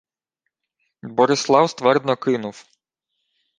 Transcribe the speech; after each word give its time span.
Борислав 1.13 1.69
ствердно 1.69 2.15
кинув: 2.15 2.65